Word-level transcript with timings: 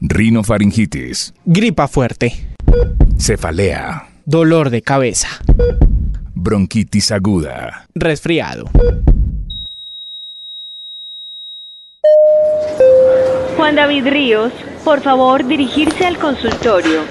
Rinofaringitis. 0.00 1.34
Gripa 1.44 1.86
fuerte. 1.86 2.32
Cefalea. 3.18 4.08
Dolor 4.24 4.70
de 4.70 4.82
cabeza. 4.82 5.28
Bronquitis 6.34 7.12
aguda. 7.12 7.86
Resfriado. 7.94 8.70
Juan 13.56 13.76
David 13.76 14.06
Ríos, 14.08 14.52
por 14.84 15.00
favor 15.02 15.46
dirigirse 15.46 16.06
al 16.06 16.18
consultorio. 16.18 17.02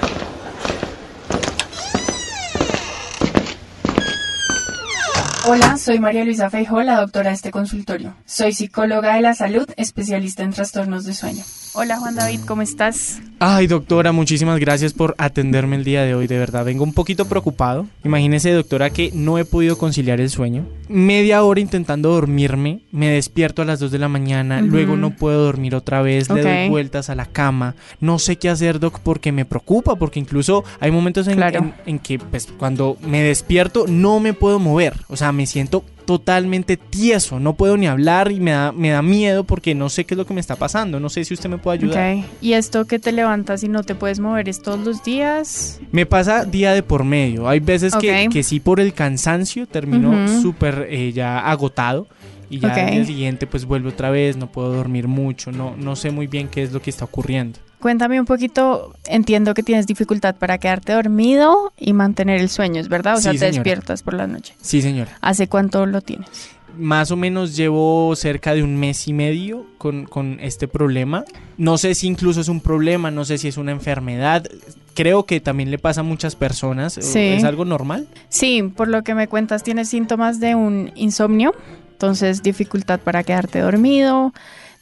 Hola, 5.46 5.78
soy 5.78 5.98
María 5.98 6.24
Luisa 6.24 6.50
Feijó, 6.50 6.82
la 6.82 7.00
doctora 7.00 7.30
de 7.30 7.36
este 7.36 7.50
consultorio. 7.50 8.14
Soy 8.26 8.52
psicóloga 8.52 9.14
de 9.14 9.22
la 9.22 9.34
salud, 9.34 9.66
especialista 9.76 10.42
en 10.42 10.52
trastornos 10.52 11.04
de 11.06 11.14
sueño. 11.14 11.42
Hola 11.72 11.98
Juan 11.98 12.16
David, 12.16 12.40
¿cómo 12.48 12.62
estás? 12.62 13.20
Ay, 13.38 13.68
doctora, 13.68 14.10
muchísimas 14.10 14.58
gracias 14.58 14.92
por 14.92 15.14
atenderme 15.18 15.76
el 15.76 15.84
día 15.84 16.02
de 16.02 16.16
hoy. 16.16 16.26
De 16.26 16.36
verdad, 16.36 16.64
vengo 16.64 16.82
un 16.82 16.92
poquito 16.92 17.26
preocupado. 17.26 17.86
Imagínese, 18.04 18.50
doctora, 18.52 18.90
que 18.90 19.12
no 19.14 19.38
he 19.38 19.44
podido 19.44 19.78
conciliar 19.78 20.20
el 20.20 20.30
sueño. 20.30 20.66
Media 20.88 21.44
hora 21.44 21.60
intentando 21.60 22.10
dormirme, 22.10 22.80
me 22.90 23.08
despierto 23.08 23.62
a 23.62 23.64
las 23.64 23.78
2 23.78 23.92
de 23.92 23.98
la 24.00 24.08
mañana, 24.08 24.60
luego 24.60 24.96
no 24.96 25.14
puedo 25.14 25.44
dormir 25.44 25.76
otra 25.76 26.02
vez, 26.02 26.28
le 26.28 26.42
doy 26.42 26.68
vueltas 26.68 27.08
a 27.08 27.14
la 27.14 27.26
cama. 27.26 27.76
No 28.00 28.18
sé 28.18 28.34
qué 28.34 28.48
hacer, 28.48 28.80
doc, 28.80 28.98
porque 28.98 29.30
me 29.30 29.44
preocupa, 29.44 29.94
porque 29.94 30.18
incluso 30.18 30.64
hay 30.80 30.90
momentos 30.90 31.28
en, 31.28 31.40
en 31.86 31.98
que, 32.00 32.18
pues, 32.18 32.48
cuando 32.58 32.96
me 33.06 33.22
despierto 33.22 33.84
no 33.86 34.18
me 34.18 34.34
puedo 34.34 34.58
mover. 34.58 34.94
O 35.06 35.16
sea, 35.16 35.30
me 35.30 35.46
siento 35.46 35.84
totalmente 36.10 36.76
tieso, 36.76 37.38
no 37.38 37.54
puedo 37.54 37.76
ni 37.76 37.86
hablar 37.86 38.32
y 38.32 38.40
me 38.40 38.50
da, 38.50 38.72
me 38.72 38.90
da 38.90 39.00
miedo 39.00 39.44
porque 39.44 39.76
no 39.76 39.88
sé 39.88 40.06
qué 40.06 40.14
es 40.14 40.18
lo 40.18 40.26
que 40.26 40.34
me 40.34 40.40
está 40.40 40.56
pasando, 40.56 40.98
no 40.98 41.08
sé 41.08 41.24
si 41.24 41.34
usted 41.34 41.48
me 41.48 41.56
puede 41.56 41.78
ayudar. 41.78 42.24
¿Y 42.40 42.54
esto 42.54 42.84
que 42.84 42.98
te 42.98 43.12
levantas 43.12 43.62
y 43.62 43.68
no 43.68 43.84
te 43.84 43.94
puedes 43.94 44.18
mover 44.18 44.48
es 44.48 44.60
todos 44.60 44.80
los 44.80 45.04
días? 45.04 45.78
Me 45.92 46.06
pasa 46.06 46.44
día 46.44 46.74
de 46.74 46.82
por 46.82 47.04
medio, 47.04 47.48
hay 47.48 47.60
veces 47.60 47.94
que, 47.94 48.28
que, 48.28 48.42
sí 48.42 48.58
por 48.58 48.80
el 48.80 48.92
cansancio 48.92 49.68
termino 49.68 50.26
súper 50.42 50.88
eh, 50.90 51.12
ya 51.12 51.38
agotado 51.48 52.08
y 52.50 52.58
ya 52.58 52.74
al 52.74 52.90
día 52.90 53.04
siguiente 53.04 53.46
pues 53.46 53.64
vuelvo 53.64 53.90
otra 53.90 54.10
vez, 54.10 54.36
no 54.36 54.50
puedo 54.50 54.72
dormir 54.72 55.06
mucho, 55.06 55.52
no, 55.52 55.76
no 55.76 55.94
sé 55.94 56.10
muy 56.10 56.26
bien 56.26 56.48
qué 56.48 56.64
es 56.64 56.72
lo 56.72 56.82
que 56.82 56.90
está 56.90 57.04
ocurriendo. 57.04 57.60
Cuéntame 57.80 58.20
un 58.20 58.26
poquito, 58.26 58.94
entiendo 59.06 59.54
que 59.54 59.62
tienes 59.62 59.86
dificultad 59.86 60.34
para 60.36 60.58
quedarte 60.58 60.92
dormido 60.92 61.72
y 61.78 61.94
mantener 61.94 62.38
el 62.38 62.50
sueño, 62.50 62.78
¿es 62.78 62.88
verdad? 62.88 63.16
O 63.16 63.20
sea, 63.20 63.32
te 63.32 63.46
despiertas 63.46 64.02
por 64.02 64.14
la 64.14 64.26
noche. 64.26 64.54
Sí, 64.60 64.82
señora. 64.82 65.16
¿Hace 65.22 65.48
cuánto 65.48 65.86
lo 65.86 66.02
tienes? 66.02 66.28
Más 66.76 67.10
o 67.10 67.16
menos 67.16 67.56
llevo 67.56 68.14
cerca 68.16 68.54
de 68.54 68.62
un 68.62 68.76
mes 68.76 69.08
y 69.08 69.14
medio 69.14 69.66
con, 69.78 70.38
este 70.40 70.68
problema. 70.68 71.24
No 71.56 71.78
sé 71.78 71.94
si 71.94 72.06
incluso 72.06 72.42
es 72.42 72.48
un 72.48 72.60
problema, 72.60 73.10
no 73.10 73.24
sé 73.24 73.38
si 73.38 73.48
es 73.48 73.56
una 73.56 73.72
enfermedad. 73.72 74.46
Creo 74.94 75.24
que 75.24 75.40
también 75.40 75.70
le 75.70 75.78
pasa 75.78 76.00
a 76.00 76.04
muchas 76.04 76.36
personas. 76.36 76.98
¿Es 76.98 77.44
algo 77.44 77.64
normal? 77.64 78.08
Sí, 78.28 78.62
por 78.62 78.88
lo 78.88 79.02
que 79.02 79.14
me 79.14 79.26
cuentas, 79.26 79.62
tienes 79.62 79.88
síntomas 79.88 80.38
de 80.38 80.54
un 80.54 80.92
insomnio. 80.96 81.54
Entonces, 81.92 82.42
dificultad 82.42 83.00
para 83.00 83.24
quedarte 83.24 83.58
dormido, 83.60 84.32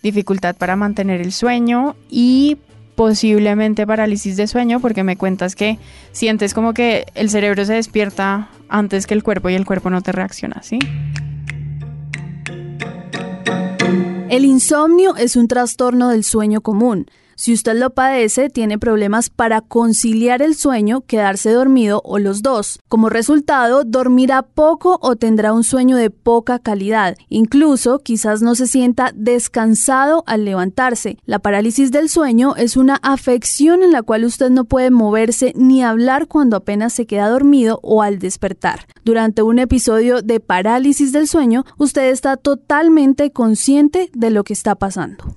dificultad 0.02 0.56
para 0.56 0.76
mantener 0.76 1.20
el 1.20 1.32
sueño 1.32 1.96
y 2.10 2.58
posiblemente 2.98 3.86
parálisis 3.86 4.36
de 4.36 4.48
sueño 4.48 4.80
porque 4.80 5.04
me 5.04 5.16
cuentas 5.16 5.54
que 5.54 5.78
sientes 6.10 6.52
como 6.52 6.74
que 6.74 7.06
el 7.14 7.30
cerebro 7.30 7.64
se 7.64 7.74
despierta 7.74 8.48
antes 8.68 9.06
que 9.06 9.14
el 9.14 9.22
cuerpo 9.22 9.48
y 9.48 9.54
el 9.54 9.64
cuerpo 9.64 9.88
no 9.88 10.02
te 10.02 10.10
reacciona, 10.10 10.64
¿sí? 10.64 10.80
El 14.28 14.44
insomnio 14.44 15.14
es 15.14 15.36
un 15.36 15.46
trastorno 15.46 16.08
del 16.08 16.24
sueño 16.24 16.60
común 16.60 17.06
si 17.38 17.52
usted 17.52 17.78
lo 17.78 17.90
padece, 17.90 18.50
tiene 18.50 18.80
problemas 18.80 19.30
para 19.30 19.60
conciliar 19.60 20.42
el 20.42 20.56
sueño, 20.56 21.02
quedarse 21.02 21.52
dormido 21.52 22.02
o 22.04 22.18
los 22.18 22.42
dos. 22.42 22.80
Como 22.88 23.10
resultado, 23.10 23.84
dormirá 23.84 24.42
poco 24.42 24.98
o 25.02 25.14
tendrá 25.14 25.52
un 25.52 25.62
sueño 25.62 25.96
de 25.96 26.10
poca 26.10 26.58
calidad. 26.58 27.16
Incluso 27.28 28.00
quizás 28.00 28.42
no 28.42 28.56
se 28.56 28.66
sienta 28.66 29.12
descansado 29.14 30.24
al 30.26 30.44
levantarse. 30.44 31.16
La 31.26 31.38
parálisis 31.38 31.92
del 31.92 32.08
sueño 32.08 32.56
es 32.56 32.76
una 32.76 32.96
afección 33.02 33.84
en 33.84 33.92
la 33.92 34.02
cual 34.02 34.24
usted 34.24 34.50
no 34.50 34.64
puede 34.64 34.90
moverse 34.90 35.52
ni 35.54 35.80
hablar 35.80 36.26
cuando 36.26 36.56
apenas 36.56 36.92
se 36.92 37.06
queda 37.06 37.28
dormido 37.28 37.78
o 37.84 38.02
al 38.02 38.18
despertar. 38.18 38.88
Durante 39.04 39.42
un 39.42 39.60
episodio 39.60 40.22
de 40.22 40.40
parálisis 40.40 41.12
del 41.12 41.28
sueño, 41.28 41.64
usted 41.76 42.10
está 42.10 42.36
totalmente 42.36 43.30
consciente 43.30 44.10
de 44.12 44.30
lo 44.30 44.42
que 44.42 44.54
está 44.54 44.74
pasando. 44.74 45.36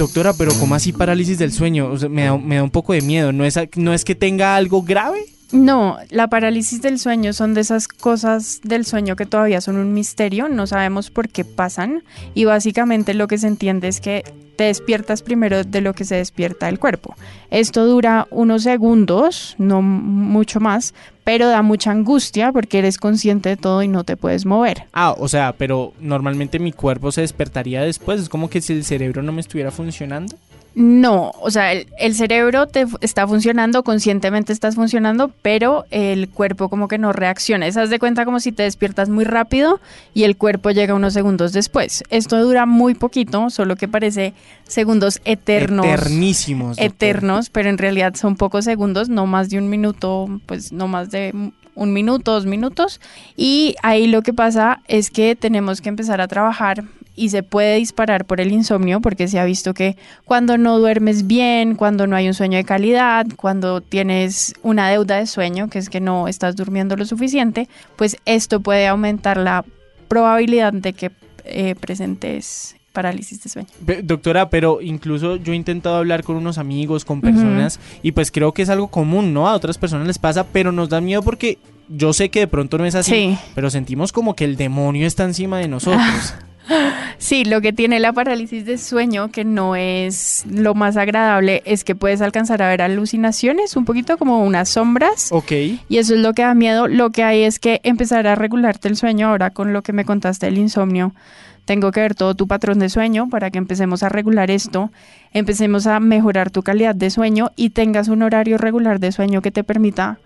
Doctora, 0.00 0.32
pero 0.32 0.52
¿cómo 0.58 0.74
así 0.74 0.94
parálisis 0.94 1.38
del 1.38 1.52
sueño? 1.52 1.90
me, 2.08 2.24
da, 2.24 2.38
me 2.38 2.56
da 2.56 2.62
un 2.62 2.70
poco 2.70 2.94
de 2.94 3.02
miedo. 3.02 3.32
¿No 3.32 3.44
es, 3.44 3.58
¿No 3.76 3.92
es 3.92 4.02
que 4.02 4.14
tenga 4.14 4.56
algo 4.56 4.82
grave? 4.82 5.26
No, 5.52 5.98
la 6.10 6.28
parálisis 6.28 6.80
del 6.80 6.98
sueño 6.98 7.32
son 7.32 7.54
de 7.54 7.62
esas 7.62 7.88
cosas 7.88 8.60
del 8.62 8.84
sueño 8.84 9.16
que 9.16 9.26
todavía 9.26 9.60
son 9.60 9.76
un 9.76 9.92
misterio, 9.92 10.48
no 10.48 10.66
sabemos 10.66 11.10
por 11.10 11.28
qué 11.28 11.44
pasan 11.44 12.04
y 12.34 12.44
básicamente 12.44 13.14
lo 13.14 13.26
que 13.26 13.38
se 13.38 13.48
entiende 13.48 13.88
es 13.88 14.00
que 14.00 14.22
te 14.56 14.64
despiertas 14.64 15.22
primero 15.22 15.64
de 15.64 15.80
lo 15.80 15.94
que 15.94 16.04
se 16.04 16.16
despierta 16.16 16.68
el 16.68 16.78
cuerpo. 16.78 17.16
Esto 17.50 17.86
dura 17.86 18.28
unos 18.30 18.62
segundos, 18.62 19.56
no 19.58 19.80
mucho 19.80 20.60
más, 20.60 20.94
pero 21.24 21.48
da 21.48 21.62
mucha 21.62 21.90
angustia 21.90 22.52
porque 22.52 22.78
eres 22.78 22.98
consciente 22.98 23.48
de 23.48 23.56
todo 23.56 23.82
y 23.82 23.88
no 23.88 24.04
te 24.04 24.16
puedes 24.16 24.46
mover. 24.46 24.84
Ah, 24.92 25.14
o 25.18 25.28
sea, 25.28 25.54
pero 25.56 25.94
normalmente 25.98 26.58
mi 26.58 26.72
cuerpo 26.72 27.10
se 27.10 27.22
despertaría 27.22 27.82
después, 27.82 28.20
es 28.20 28.28
como 28.28 28.50
que 28.50 28.60
si 28.60 28.74
el 28.74 28.84
cerebro 28.84 29.22
no 29.22 29.32
me 29.32 29.40
estuviera 29.40 29.70
funcionando. 29.70 30.36
No, 30.74 31.32
o 31.40 31.50
sea, 31.50 31.72
el, 31.72 32.14
cerebro 32.14 32.66
te 32.66 32.86
está 33.00 33.26
funcionando, 33.26 33.82
conscientemente 33.82 34.52
estás 34.52 34.76
funcionando, 34.76 35.32
pero 35.42 35.84
el 35.90 36.28
cuerpo 36.28 36.68
como 36.68 36.86
que 36.86 36.96
no 36.96 37.12
reacciona. 37.12 37.66
Esas 37.66 37.90
de 37.90 37.98
cuenta 37.98 38.24
como 38.24 38.38
si 38.38 38.52
te 38.52 38.62
despiertas 38.62 39.08
muy 39.08 39.24
rápido 39.24 39.80
y 40.14 40.24
el 40.24 40.36
cuerpo 40.36 40.70
llega 40.70 40.94
unos 40.94 41.12
segundos 41.12 41.52
después. 41.52 42.04
Esto 42.10 42.40
dura 42.40 42.66
muy 42.66 42.94
poquito, 42.94 43.50
solo 43.50 43.74
que 43.74 43.88
parece 43.88 44.32
segundos 44.62 45.20
eternos. 45.24 45.86
Eternísimos. 45.86 46.78
Eternos, 46.78 47.50
pero 47.50 47.68
en 47.68 47.78
realidad 47.78 48.14
son 48.14 48.36
pocos 48.36 48.64
segundos, 48.64 49.08
no 49.08 49.26
más 49.26 49.50
de 49.50 49.58
un 49.58 49.68
minuto, 49.68 50.40
pues 50.46 50.72
no 50.72 50.86
más 50.86 51.10
de 51.10 51.52
un 51.80 51.94
minuto, 51.94 52.32
dos 52.32 52.44
minutos. 52.44 53.00
Y 53.36 53.74
ahí 53.82 54.06
lo 54.06 54.22
que 54.22 54.34
pasa 54.34 54.82
es 54.86 55.10
que 55.10 55.34
tenemos 55.34 55.80
que 55.80 55.88
empezar 55.88 56.20
a 56.20 56.28
trabajar 56.28 56.84
y 57.16 57.30
se 57.30 57.42
puede 57.42 57.76
disparar 57.76 58.26
por 58.26 58.40
el 58.40 58.52
insomnio 58.52 59.00
porque 59.00 59.28
se 59.28 59.40
ha 59.40 59.44
visto 59.46 59.72
que 59.72 59.96
cuando 60.26 60.58
no 60.58 60.78
duermes 60.78 61.26
bien, 61.26 61.76
cuando 61.76 62.06
no 62.06 62.16
hay 62.16 62.28
un 62.28 62.34
sueño 62.34 62.58
de 62.58 62.64
calidad, 62.64 63.26
cuando 63.36 63.80
tienes 63.80 64.52
una 64.62 64.90
deuda 64.90 65.16
de 65.16 65.26
sueño, 65.26 65.68
que 65.70 65.78
es 65.78 65.88
que 65.88 66.00
no 66.00 66.28
estás 66.28 66.54
durmiendo 66.54 66.96
lo 66.96 67.06
suficiente, 67.06 67.66
pues 67.96 68.18
esto 68.26 68.60
puede 68.60 68.86
aumentar 68.86 69.38
la 69.38 69.64
probabilidad 70.08 70.74
de 70.74 70.92
que 70.92 71.10
eh, 71.44 71.74
presentes 71.76 72.76
parálisis 72.92 73.42
de 73.42 73.50
sueño. 73.50 73.68
Doctora, 74.02 74.50
pero 74.50 74.80
incluso 74.80 75.36
yo 75.36 75.52
he 75.52 75.56
intentado 75.56 75.96
hablar 75.96 76.22
con 76.24 76.36
unos 76.36 76.58
amigos, 76.58 77.04
con 77.04 77.20
personas, 77.20 77.80
y 78.02 78.12
pues 78.12 78.30
creo 78.30 78.52
que 78.52 78.62
es 78.62 78.68
algo 78.68 78.88
común, 78.88 79.32
¿no? 79.32 79.48
A 79.48 79.54
otras 79.54 79.78
personas 79.78 80.06
les 80.06 80.18
pasa, 80.18 80.46
pero 80.46 80.72
nos 80.72 80.88
da 80.88 81.00
miedo 81.00 81.22
porque 81.22 81.58
yo 81.88 82.12
sé 82.12 82.28
que 82.28 82.40
de 82.40 82.46
pronto 82.46 82.78
no 82.78 82.84
es 82.84 82.94
así, 82.94 83.36
pero 83.54 83.70
sentimos 83.70 84.12
como 84.12 84.34
que 84.34 84.44
el 84.44 84.56
demonio 84.56 85.06
está 85.06 85.24
encima 85.24 85.58
de 85.58 85.68
nosotros. 85.68 86.34
Sí, 87.18 87.44
lo 87.44 87.60
que 87.60 87.72
tiene 87.72 88.00
la 88.00 88.12
parálisis 88.12 88.64
de 88.64 88.78
sueño, 88.78 89.30
que 89.30 89.44
no 89.44 89.76
es 89.76 90.44
lo 90.48 90.74
más 90.74 90.96
agradable, 90.96 91.62
es 91.66 91.84
que 91.84 91.94
puedes 91.94 92.22
alcanzar 92.22 92.62
a 92.62 92.68
ver 92.68 92.80
alucinaciones, 92.80 93.76
un 93.76 93.84
poquito 93.84 94.16
como 94.16 94.42
unas 94.42 94.70
sombras. 94.70 95.30
Ok. 95.30 95.52
Y 95.88 95.98
eso 95.98 96.14
es 96.14 96.20
lo 96.20 96.32
que 96.32 96.42
da 96.42 96.54
miedo. 96.54 96.88
Lo 96.88 97.10
que 97.10 97.22
hay 97.22 97.42
es 97.42 97.58
que 97.58 97.80
empezar 97.82 98.26
a 98.26 98.36
regularte 98.36 98.88
el 98.88 98.96
sueño 98.96 99.28
ahora 99.28 99.50
con 99.50 99.72
lo 99.72 99.82
que 99.82 99.92
me 99.92 100.04
contaste 100.04 100.46
del 100.46 100.58
insomnio. 100.58 101.12
Tengo 101.64 101.92
que 101.92 102.00
ver 102.00 102.14
todo 102.14 102.34
tu 102.34 102.46
patrón 102.46 102.78
de 102.78 102.88
sueño 102.88 103.28
para 103.28 103.50
que 103.50 103.58
empecemos 103.58 104.02
a 104.02 104.08
regular 104.08 104.50
esto, 104.50 104.90
empecemos 105.32 105.86
a 105.86 106.00
mejorar 106.00 106.50
tu 106.50 106.62
calidad 106.62 106.94
de 106.94 107.10
sueño 107.10 107.50
y 107.56 107.70
tengas 107.70 108.08
un 108.08 108.22
horario 108.22 108.58
regular 108.58 109.00
de 109.00 109.12
sueño 109.12 109.42
que 109.42 109.50
te 109.50 109.64
permita 109.64 110.18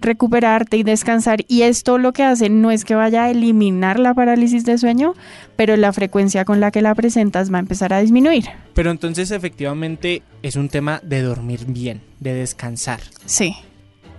recuperarte 0.00 0.76
y 0.76 0.82
descansar. 0.82 1.44
Y 1.48 1.62
esto 1.62 1.98
lo 1.98 2.12
que 2.12 2.22
hace 2.22 2.48
no 2.48 2.70
es 2.70 2.84
que 2.84 2.94
vaya 2.94 3.24
a 3.24 3.30
eliminar 3.30 3.98
la 3.98 4.14
parálisis 4.14 4.64
de 4.64 4.78
sueño, 4.78 5.14
pero 5.56 5.76
la 5.76 5.92
frecuencia 5.92 6.44
con 6.44 6.60
la 6.60 6.70
que 6.70 6.82
la 6.82 6.94
presentas 6.94 7.52
va 7.52 7.58
a 7.58 7.60
empezar 7.60 7.92
a 7.92 8.00
disminuir. 8.00 8.46
Pero 8.74 8.90
entonces 8.90 9.30
efectivamente 9.30 10.22
es 10.42 10.56
un 10.56 10.68
tema 10.68 11.00
de 11.04 11.22
dormir 11.22 11.66
bien, 11.66 12.00
de 12.18 12.34
descansar. 12.34 13.00
Sí. 13.26 13.56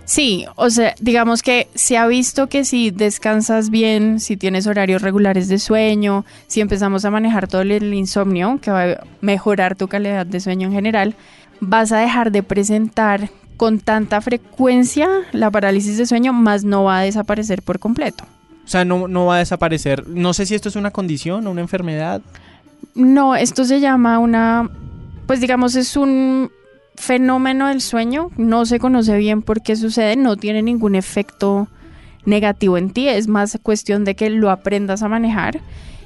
Sí, 0.04 0.46
o 0.56 0.68
sea, 0.68 0.94
digamos 1.00 1.42
que 1.42 1.68
se 1.74 1.96
ha 1.96 2.06
visto 2.06 2.48
que 2.48 2.64
si 2.64 2.90
descansas 2.90 3.70
bien, 3.70 4.20
si 4.20 4.36
tienes 4.36 4.66
horarios 4.66 5.02
regulares 5.02 5.48
de 5.48 5.58
sueño, 5.58 6.24
si 6.48 6.60
empezamos 6.60 7.04
a 7.04 7.10
manejar 7.10 7.48
todo 7.48 7.62
el 7.62 7.94
insomnio, 7.94 8.58
que 8.60 8.70
va 8.70 8.82
a 8.84 9.04
mejorar 9.20 9.76
tu 9.76 9.88
calidad 9.88 10.26
de 10.26 10.40
sueño 10.40 10.68
en 10.68 10.74
general, 10.74 11.14
vas 11.60 11.92
a 11.92 11.98
dejar 11.98 12.32
de 12.32 12.42
presentar 12.42 13.30
con 13.56 13.78
tanta 13.78 14.20
frecuencia 14.20 15.08
la 15.30 15.50
parálisis 15.50 15.96
de 15.96 16.06
sueño, 16.06 16.32
más 16.32 16.64
no 16.64 16.84
va 16.84 16.98
a 16.98 17.02
desaparecer 17.02 17.62
por 17.62 17.78
completo. 17.78 18.24
O 18.64 18.68
sea, 18.68 18.84
no, 18.84 19.08
no 19.08 19.26
va 19.26 19.36
a 19.36 19.38
desaparecer. 19.38 20.06
No 20.08 20.34
sé 20.34 20.46
si 20.46 20.54
esto 20.54 20.68
es 20.68 20.76
una 20.76 20.90
condición 20.90 21.46
o 21.46 21.50
una 21.50 21.60
enfermedad. 21.60 22.22
No, 22.94 23.36
esto 23.36 23.64
se 23.64 23.80
llama 23.80 24.18
una, 24.18 24.68
pues 25.26 25.40
digamos, 25.40 25.76
es 25.76 25.96
un 25.96 26.50
fenómeno 26.96 27.68
del 27.68 27.80
sueño. 27.80 28.30
No 28.36 28.66
se 28.66 28.78
conoce 28.78 29.16
bien 29.16 29.42
por 29.42 29.62
qué 29.62 29.76
sucede, 29.76 30.16
no 30.16 30.36
tiene 30.36 30.62
ningún 30.62 30.94
efecto 30.94 31.68
negativo 32.24 32.78
en 32.78 32.90
ti, 32.90 33.08
es 33.08 33.28
más 33.28 33.58
cuestión 33.62 34.04
de 34.04 34.14
que 34.14 34.30
lo 34.30 34.50
aprendas 34.50 35.02
a 35.02 35.08
manejar 35.08 35.60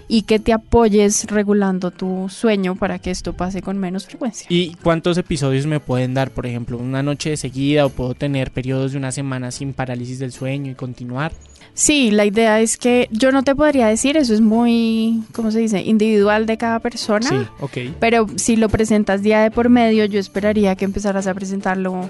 y 0.08 0.22
que 0.22 0.38
te 0.38 0.52
apoyes 0.52 1.24
regulando 1.24 1.90
tu 1.90 2.28
sueño 2.28 2.76
para 2.76 2.98
que 2.98 3.10
esto 3.10 3.32
pase 3.32 3.60
con 3.60 3.76
menos 3.78 4.06
frecuencia. 4.06 4.46
¿Y 4.48 4.74
cuántos 4.76 5.18
episodios 5.18 5.66
me 5.66 5.80
pueden 5.80 6.14
dar? 6.14 6.30
Por 6.30 6.46
ejemplo, 6.46 6.78
una 6.78 7.02
noche 7.02 7.30
de 7.30 7.36
seguida 7.36 7.86
o 7.86 7.90
puedo 7.90 8.14
tener 8.14 8.50
periodos 8.50 8.92
de 8.92 8.98
una 8.98 9.12
semana 9.12 9.50
sin 9.50 9.72
parálisis 9.72 10.18
del 10.18 10.32
sueño 10.32 10.70
y 10.70 10.74
continuar. 10.74 11.32
Sí, 11.76 12.10
la 12.10 12.24
idea 12.24 12.58
es 12.60 12.78
que 12.78 13.06
yo 13.12 13.32
no 13.32 13.42
te 13.42 13.54
podría 13.54 13.86
decir, 13.86 14.16
eso 14.16 14.32
es 14.32 14.40
muy, 14.40 15.22
¿cómo 15.32 15.50
se 15.50 15.58
dice?, 15.58 15.82
individual 15.82 16.46
de 16.46 16.56
cada 16.56 16.80
persona. 16.80 17.28
Sí, 17.28 17.36
ok. 17.60 17.94
Pero 18.00 18.26
si 18.36 18.56
lo 18.56 18.70
presentas 18.70 19.22
día 19.22 19.42
de 19.42 19.50
por 19.50 19.68
medio, 19.68 20.06
yo 20.06 20.18
esperaría 20.18 20.74
que 20.74 20.86
empezaras 20.86 21.26
a 21.26 21.34
presentarlo 21.34 22.08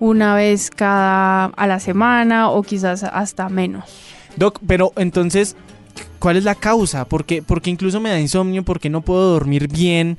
una 0.00 0.34
vez 0.34 0.70
cada 0.70 1.44
a 1.44 1.66
la 1.66 1.80
semana 1.80 2.48
o 2.48 2.62
quizás 2.62 3.04
hasta 3.04 3.50
menos. 3.50 3.84
Doc, 4.36 4.60
pero 4.66 4.92
entonces, 4.96 5.54
¿cuál 6.18 6.38
es 6.38 6.44
la 6.44 6.54
causa? 6.54 7.04
Porque, 7.04 7.42
porque 7.42 7.68
incluso 7.68 8.00
me 8.00 8.08
da 8.08 8.18
insomnio, 8.18 8.62
porque 8.62 8.88
no 8.88 9.02
puedo 9.02 9.32
dormir 9.32 9.68
bien. 9.68 10.16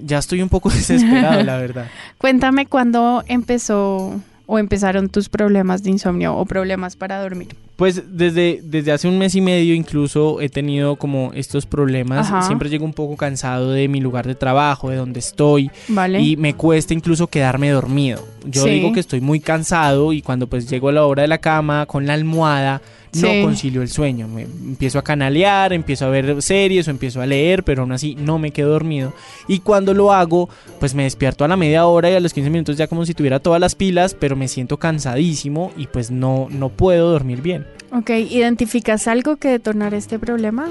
Ya 0.00 0.18
estoy 0.18 0.42
un 0.42 0.48
poco 0.48 0.70
desesperado, 0.70 1.42
la 1.42 1.56
verdad. 1.56 1.90
Cuéntame 2.18 2.66
cuándo 2.66 3.24
empezó 3.26 4.20
o 4.46 4.58
empezaron 4.60 5.08
tus 5.08 5.28
problemas 5.28 5.82
de 5.82 5.90
insomnio 5.90 6.36
o 6.36 6.44
problemas 6.44 6.94
para 6.94 7.20
dormir. 7.20 7.56
Pues 7.82 8.04
desde, 8.16 8.60
desde 8.62 8.92
hace 8.92 9.08
un 9.08 9.18
mes 9.18 9.34
y 9.34 9.40
medio 9.40 9.74
incluso 9.74 10.40
he 10.40 10.48
tenido 10.48 10.94
como 10.94 11.32
estos 11.34 11.66
problemas. 11.66 12.28
Ajá. 12.28 12.42
Siempre 12.42 12.68
llego 12.68 12.84
un 12.84 12.92
poco 12.92 13.16
cansado 13.16 13.72
de 13.72 13.88
mi 13.88 14.00
lugar 14.00 14.24
de 14.24 14.36
trabajo, 14.36 14.88
de 14.90 14.94
donde 14.94 15.18
estoy. 15.18 15.68
¿Vale? 15.88 16.20
Y 16.20 16.36
me 16.36 16.54
cuesta 16.54 16.94
incluso 16.94 17.26
quedarme 17.26 17.70
dormido. 17.70 18.24
Yo 18.46 18.62
Sí. 18.62 18.70
digo 18.70 18.92
que 18.92 19.00
estoy 19.00 19.20
muy 19.20 19.40
cansado 19.40 20.12
y 20.12 20.22
cuando 20.22 20.46
pues 20.46 20.70
llego 20.70 20.90
a 20.90 20.92
la 20.92 21.04
hora 21.04 21.22
de 21.22 21.28
la 21.28 21.38
cama 21.38 21.86
con 21.86 22.06
la 22.06 22.14
almohada 22.14 22.80
no 23.14 23.28
Sí. 23.28 23.42
concilio 23.42 23.82
el 23.82 23.88
sueño. 23.88 24.26
Me 24.28 24.42
empiezo 24.42 24.98
a 24.98 25.02
canalear, 25.04 25.72
empiezo 25.72 26.06
a 26.06 26.08
ver 26.08 26.40
series 26.42 26.88
o 26.88 26.90
empiezo 26.90 27.20
a 27.20 27.26
leer, 27.26 27.62
pero 27.62 27.82
aún 27.82 27.92
así 27.92 28.14
no 28.14 28.38
me 28.38 28.50
quedo 28.52 28.70
dormido. 28.70 29.12
Y 29.48 29.58
cuando 29.60 29.92
lo 29.94 30.12
hago, 30.12 30.48
pues 30.80 30.94
me 30.94 31.02
despierto 31.04 31.44
a 31.44 31.48
la 31.48 31.56
media 31.56 31.86
hora 31.86 32.10
y 32.10 32.14
a 32.14 32.20
los 32.20 32.32
15 32.32 32.48
minutos 32.50 32.76
ya 32.76 32.86
como 32.86 33.04
si 33.04 33.14
tuviera 33.14 33.38
todas 33.40 33.60
las 33.60 33.74
pilas, 33.74 34.14
pero 34.18 34.34
me 34.36 34.48
siento 34.48 34.78
cansadísimo 34.78 35.72
y 35.76 35.86
pues 35.88 36.10
no, 36.10 36.48
no 36.50 36.68
puedo 36.70 37.10
dormir 37.10 37.42
bien. 37.42 37.66
Ok, 37.92 38.10
¿identificas 38.10 39.06
algo 39.08 39.36
que 39.36 39.48
detonar 39.48 39.92
este 39.92 40.18
problema 40.18 40.70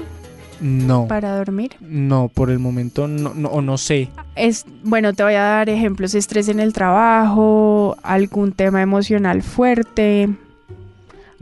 No. 0.60 1.06
para 1.06 1.36
dormir? 1.36 1.72
No, 1.80 2.28
por 2.32 2.50
el 2.50 2.58
momento 2.58 3.06
no, 3.06 3.32
no, 3.34 3.48
o 3.50 3.62
no 3.62 3.78
sé. 3.78 4.08
Es, 4.34 4.64
bueno, 4.82 5.12
te 5.12 5.22
voy 5.22 5.34
a 5.34 5.42
dar 5.42 5.68
ejemplos, 5.68 6.14
estrés 6.16 6.48
en 6.48 6.58
el 6.58 6.72
trabajo, 6.72 7.96
algún 8.02 8.50
tema 8.52 8.82
emocional 8.82 9.42
fuerte. 9.42 10.28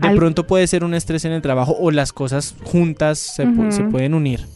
De 0.01 0.09
Al- 0.09 0.17
pronto 0.17 0.47
puede 0.47 0.67
ser 0.67 0.85
un 0.85 0.95
estrés 0.95 1.25
en 1.25 1.33
el 1.33 1.43
trabajo 1.43 1.77
o 1.79 1.91
las 1.91 2.13
cosas 2.13 2.55
juntas 2.65 3.19
se, 3.19 3.47
pueden 3.47 4.15
unir. 4.15 4.47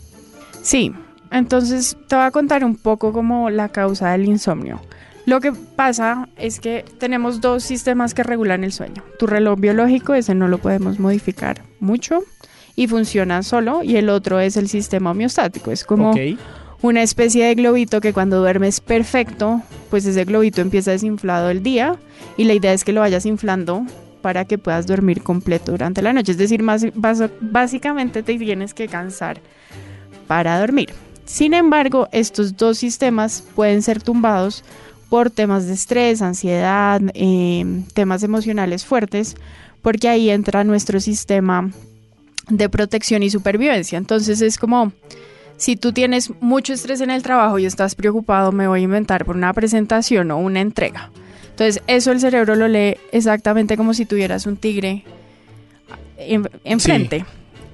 Sí, 0.62 0.92
entonces 1.30 1.96
te 2.08 2.16
voy 2.16 2.24
a 2.24 2.30
contar 2.30 2.64
un 2.64 2.76
poco 2.76 3.12
como 3.12 3.50
la 3.50 3.68
causa 3.68 4.12
del 4.12 4.24
insomnio. 4.24 4.80
Lo 5.26 5.40
que 5.40 5.52
pasa 5.52 6.28
es 6.36 6.60
que 6.60 6.84
tenemos 6.98 7.40
dos 7.40 7.62
sistemas 7.62 8.14
que 8.14 8.22
regulan 8.22 8.64
el 8.64 8.72
sueño. 8.72 9.02
Tu 9.18 9.26
reloj 9.26 9.58
biológico, 9.58 10.14
ese 10.14 10.34
no 10.34 10.48
lo 10.48 10.58
podemos 10.58 10.98
modificar 10.98 11.62
mucho 11.80 12.22
y 12.76 12.88
funciona 12.88 13.42
solo, 13.42 13.82
y 13.82 13.96
el 13.96 14.08
otro 14.08 14.40
es 14.40 14.56
el 14.56 14.68
sistema 14.68 15.12
homeostático. 15.12 15.70
Es 15.70 15.84
como 15.84 16.14
una 16.82 17.02
especie 17.02 17.46
de 17.46 17.54
globito 17.54 18.00
que 18.00 18.12
cuando 18.12 18.38
duermes 18.38 18.80
perfecto, 18.80 19.62
pues 19.90 20.04
ese 20.04 20.24
globito 20.24 20.60
empieza 20.60 20.90
desinflado 20.90 21.50
el 21.50 21.62
día 21.62 21.96
y 22.36 22.44
la 22.44 22.54
idea 22.54 22.72
es 22.72 22.84
que 22.84 22.92
lo 22.92 23.00
vayas 23.00 23.24
inflando 23.26 23.86
para 24.24 24.46
que 24.46 24.56
puedas 24.56 24.86
dormir 24.86 25.22
completo 25.22 25.72
durante 25.72 26.00
la 26.00 26.14
noche. 26.14 26.32
Es 26.32 26.38
decir, 26.38 26.62
más, 26.62 26.86
básicamente 27.42 28.22
te 28.22 28.38
tienes 28.38 28.72
que 28.72 28.88
cansar 28.88 29.38
para 30.26 30.58
dormir. 30.58 30.94
Sin 31.26 31.52
embargo, 31.52 32.08
estos 32.10 32.56
dos 32.56 32.78
sistemas 32.78 33.44
pueden 33.54 33.82
ser 33.82 34.02
tumbados 34.02 34.64
por 35.10 35.28
temas 35.28 35.66
de 35.66 35.74
estrés, 35.74 36.22
ansiedad, 36.22 37.02
eh, 37.12 37.82
temas 37.92 38.22
emocionales 38.22 38.86
fuertes, 38.86 39.36
porque 39.82 40.08
ahí 40.08 40.30
entra 40.30 40.64
nuestro 40.64 41.00
sistema 41.00 41.70
de 42.48 42.70
protección 42.70 43.22
y 43.22 43.28
supervivencia. 43.28 43.98
Entonces 43.98 44.40
es 44.40 44.56
como, 44.56 44.92
si 45.58 45.76
tú 45.76 45.92
tienes 45.92 46.32
mucho 46.40 46.72
estrés 46.72 47.02
en 47.02 47.10
el 47.10 47.22
trabajo 47.22 47.58
y 47.58 47.66
estás 47.66 47.94
preocupado, 47.94 48.52
me 48.52 48.68
voy 48.68 48.80
a 48.80 48.84
inventar 48.84 49.26
por 49.26 49.36
una 49.36 49.52
presentación 49.52 50.30
o 50.30 50.38
una 50.38 50.62
entrega. 50.62 51.10
Entonces 51.54 51.82
eso 51.86 52.10
el 52.10 52.18
cerebro 52.20 52.56
lo 52.56 52.66
lee 52.68 52.96
exactamente 53.12 53.76
como 53.76 53.94
si 53.94 54.04
tuvieras 54.06 54.44
un 54.46 54.56
tigre 54.56 55.04
en- 56.18 56.48
enfrente. 56.64 57.24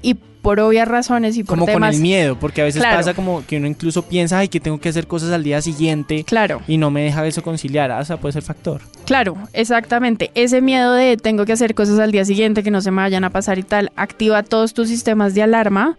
Y 0.02 0.14
por 0.14 0.58
obvias 0.60 0.88
razones 0.88 1.36
y 1.36 1.44
por 1.44 1.50
Como 1.58 1.66
con 1.66 1.74
temas... 1.74 1.94
el 1.96 2.00
miedo, 2.02 2.38
porque 2.38 2.62
a 2.62 2.64
veces 2.64 2.80
Claro. 2.82 2.96
pasa 2.96 3.12
como 3.14 3.44
que 3.46 3.58
uno 3.58 3.66
incluso 3.66 4.02
piensa, 4.02 4.38
ay, 4.38 4.48
que 4.48 4.58
tengo 4.60 4.78
que 4.80 4.88
hacer 4.88 5.06
cosas 5.06 5.30
al 5.32 5.42
día 5.42 5.60
siguiente 5.60 6.24
Claro. 6.24 6.62
y 6.66 6.78
no 6.78 6.90
me 6.90 7.02
deja 7.02 7.26
eso 7.26 7.42
conciliar. 7.42 7.90
Ah, 7.90 7.98
o 8.00 8.04
sea, 8.04 8.16
puede 8.18 8.32
ser 8.32 8.42
factor. 8.42 8.80
Claro, 9.04 9.36
exactamente. 9.52 10.30
Ese 10.34 10.60
miedo 10.62 10.94
de 10.94 11.16
tengo 11.18 11.44
que 11.44 11.52
hacer 11.52 11.74
cosas 11.74 11.98
al 11.98 12.12
día 12.12 12.24
siguiente 12.24 12.62
que 12.62 12.70
no 12.70 12.80
se 12.80 12.90
me 12.90 13.02
vayan 13.02 13.24
a 13.24 13.30
pasar 13.30 13.58
y 13.58 13.62
tal, 13.62 13.92
activa 13.96 14.42
todos 14.42 14.72
tus 14.72 14.88
sistemas 14.88 15.34
de 15.34 15.42
alarma 15.42 15.98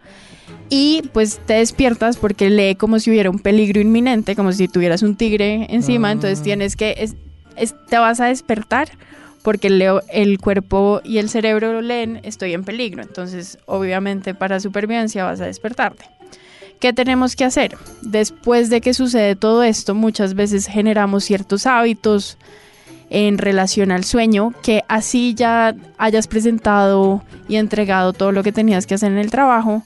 y 0.69 1.03
pues 1.13 1.39
te 1.45 1.55
despiertas 1.55 2.17
porque 2.17 2.49
lee 2.49 2.75
como 2.75 2.97
si 2.99 3.11
hubiera 3.11 3.29
un 3.29 3.39
peligro 3.39 3.79
inminente, 3.81 4.35
como 4.35 4.51
si 4.53 4.67
tuvieras 4.67 5.03
un 5.03 5.15
tigre 5.15 5.67
encima, 5.69 6.09
Ah. 6.09 6.13
entonces 6.13 6.41
tienes 6.41 6.75
que, 6.75 7.09
es- 7.55 7.75
te 7.87 7.97
vas 7.97 8.19
a 8.19 8.25
despertar 8.25 8.89
porque 9.43 9.67
el, 10.11 10.39
cuerpo 10.39 11.01
y 11.03 11.17
el 11.17 11.29
cerebro 11.29 11.81
leen, 11.81 12.19
estoy 12.23 12.53
en 12.53 12.63
peligro, 12.63 13.01
entonces 13.01 13.57
obviamente 13.65 14.33
para 14.35 14.59
supervivencia 14.59 15.23
vas 15.23 15.41
a 15.41 15.45
despertarte. 15.45 16.05
¿Qué 16.79 16.93
tenemos 16.93 17.35
que 17.35 17.45
hacer? 17.45 17.77
Después 18.01 18.69
de 18.69 18.81
que 18.81 18.93
sucede 18.93 19.35
todo 19.35 19.63
esto, 19.63 19.93
muchas 19.93 20.33
veces 20.33 20.67
generamos 20.67 21.23
ciertos 21.23 21.65
hábitos 21.67 22.37
en 23.09 23.37
relación 23.37 23.91
al 23.91 24.03
sueño, 24.03 24.53
que 24.63 24.83
así 24.87 25.33
ya 25.35 25.75
hayas 25.97 26.27
presentado 26.27 27.23
y 27.47 27.57
entregado 27.57 28.13
todo 28.13 28.31
lo 28.31 28.41
que 28.41 28.51
tenías 28.51 28.87
que 28.87 28.95
hacer 28.95 29.11
en 29.11 29.17
el 29.17 29.29
trabajo, 29.29 29.83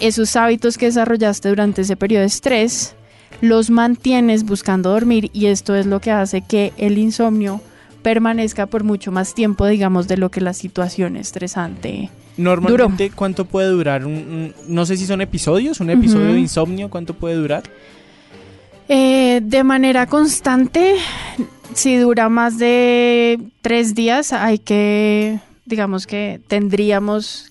esos 0.00 0.34
hábitos 0.36 0.78
que 0.78 0.86
desarrollaste 0.86 1.48
durante 1.48 1.82
ese 1.82 1.96
periodo 1.96 2.22
de 2.22 2.28
estrés, 2.28 2.96
los 3.42 3.68
mantienes 3.68 4.44
buscando 4.44 4.88
dormir 4.90 5.28
y 5.34 5.46
esto 5.46 5.74
es 5.74 5.84
lo 5.84 6.00
que 6.00 6.10
hace 6.12 6.40
que 6.40 6.72
el 6.78 6.96
insomnio 6.96 7.60
permanezca 8.02 8.64
por 8.66 8.82
mucho 8.84 9.12
más 9.12 9.34
tiempo, 9.34 9.66
digamos, 9.66 10.08
de 10.08 10.16
lo 10.16 10.30
que 10.30 10.40
la 10.40 10.54
situación 10.54 11.16
estresante. 11.16 12.08
Normalmente, 12.38 13.10
¿cuánto 13.14 13.44
puede 13.44 13.68
durar? 13.68 14.06
Un, 14.06 14.12
un- 14.14 14.54
no 14.68 14.86
sé 14.86 14.96
si 14.96 15.04
son 15.06 15.20
episodios, 15.20 15.80
un 15.80 15.90
episodio 15.90 16.32
de 16.32 16.40
insomnio, 16.40 16.88
¿cuánto 16.88 17.12
puede 17.14 17.34
durar? 17.34 17.64
Eh, 18.88 19.40
de 19.42 19.64
manera 19.64 20.06
constante, 20.06 20.94
si 21.74 21.96
dura 21.96 22.28
más 22.28 22.58
de 22.58 23.38
tres 23.60 23.94
días, 23.94 24.32
hay 24.32 24.58
que, 24.58 25.40
digamos 25.66 26.06
que 26.06 26.40
tendríamos 26.48 27.50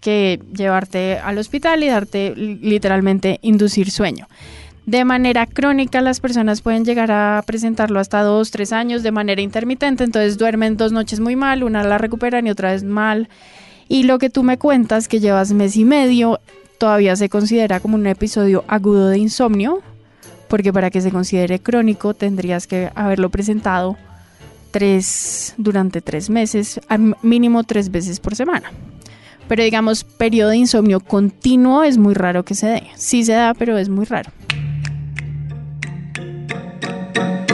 que 0.00 0.40
llevarte 0.56 1.18
al 1.18 1.38
hospital 1.38 1.82
y 1.84 1.88
darte 1.88 2.34
li- 2.36 2.56
literalmente 2.62 3.38
inducir 3.42 3.90
sueño. 3.90 4.28
De 4.90 5.04
manera 5.04 5.46
crónica, 5.46 6.00
las 6.00 6.18
personas 6.18 6.62
pueden 6.62 6.84
llegar 6.84 7.12
a 7.12 7.40
presentarlo 7.46 8.00
hasta 8.00 8.22
dos, 8.22 8.50
tres 8.50 8.72
años 8.72 9.04
de 9.04 9.12
manera 9.12 9.40
intermitente, 9.40 10.02
entonces 10.02 10.36
duermen 10.36 10.76
dos 10.76 10.90
noches 10.90 11.20
muy 11.20 11.36
mal, 11.36 11.62
una 11.62 11.84
la 11.84 11.96
recuperan 11.96 12.48
y 12.48 12.50
otra 12.50 12.72
vez 12.72 12.82
mal. 12.82 13.28
Y 13.86 14.02
lo 14.02 14.18
que 14.18 14.30
tú 14.30 14.42
me 14.42 14.58
cuentas, 14.58 15.06
que 15.06 15.20
llevas 15.20 15.52
mes 15.52 15.76
y 15.76 15.84
medio, 15.84 16.40
todavía 16.78 17.14
se 17.14 17.28
considera 17.28 17.78
como 17.78 17.94
un 17.94 18.08
episodio 18.08 18.64
agudo 18.66 19.06
de 19.10 19.18
insomnio, 19.18 19.80
porque 20.48 20.72
para 20.72 20.90
que 20.90 21.00
se 21.00 21.12
considere 21.12 21.60
crónico 21.60 22.12
tendrías 22.12 22.66
que 22.66 22.90
haberlo 22.96 23.30
presentado 23.30 23.96
tres, 24.72 25.54
durante 25.56 26.00
tres 26.00 26.30
meses, 26.30 26.80
al 26.88 27.16
mínimo 27.22 27.62
tres 27.62 27.92
veces 27.92 28.18
por 28.18 28.34
semana. 28.34 28.72
Pero 29.46 29.62
digamos, 29.62 30.02
periodo 30.02 30.50
de 30.50 30.56
insomnio 30.56 30.98
continuo 30.98 31.84
es 31.84 31.96
muy 31.96 32.14
raro 32.14 32.44
que 32.44 32.56
se 32.56 32.66
dé. 32.66 32.82
Sí 32.96 33.24
se 33.24 33.34
da, 33.34 33.54
pero 33.54 33.78
es 33.78 33.88
muy 33.88 34.04
raro. 34.04 34.32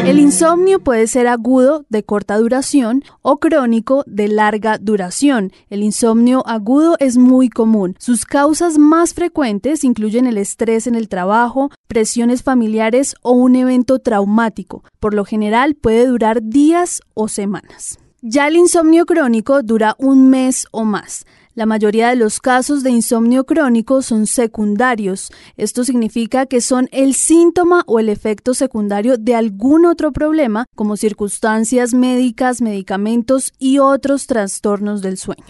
El 0.07 0.21
insomnio 0.21 0.79
puede 0.79 1.09
ser 1.09 1.27
agudo 1.27 1.85
de 1.89 2.05
corta 2.05 2.39
duración 2.39 3.03
o 3.23 3.39
crónico 3.39 4.05
de 4.07 4.29
larga 4.29 4.79
duración. 4.79 5.51
El 5.69 5.83
insomnio 5.83 6.47
agudo 6.47 6.95
es 7.01 7.17
muy 7.17 7.49
común. 7.49 7.97
Sus 7.99 8.25
causas 8.25 8.79
más 8.79 9.15
frecuentes 9.15 9.83
incluyen 9.83 10.27
el 10.27 10.39
estrés 10.39 10.87
en 10.87 10.95
el 10.95 11.09
trabajo, 11.09 11.73
presiones 11.89 12.45
familiares 12.45 13.17
o 13.23 13.33
un 13.33 13.57
evento 13.57 13.99
traumático. 13.99 14.85
Por 15.01 15.13
lo 15.13 15.25
general 15.25 15.75
puede 15.75 16.07
durar 16.07 16.41
días 16.41 17.01
o 17.15 17.27
semanas. 17.27 17.99
Ya 18.23 18.47
el 18.47 18.55
insomnio 18.55 19.07
crónico 19.07 19.65
dura 19.65 19.97
un 19.99 20.31
mes 20.31 20.69
o 20.71 20.85
más. 20.85 21.27
La 21.57 21.65
mayoría 21.65 22.11
de 22.11 22.17
los 22.17 22.39
casos 22.39 22.83
de 22.83 22.91
insomnio 22.91 23.45
crónico 23.45 24.03
son 24.03 24.27
secundarios. 24.27 25.33
Esto 25.57 25.85
significa 25.85 26.45
que 26.45 26.61
son 26.61 26.87
el 26.93 27.15
síntoma 27.15 27.83
o 27.87 27.99
el 27.99 28.11
efecto 28.11 28.53
secundario 28.53 29.17
de 29.17 29.35
algún 29.35 29.87
otro 29.87 30.13
problema, 30.13 30.67
como 30.75 30.99
circunstancias 30.99 31.95
médicas, 31.95 32.61
medicamentos 32.61 33.55
y 33.59 33.79
otros 33.79 34.27
trastornos 34.27 35.01
del 35.01 35.17
sueño. 35.17 35.47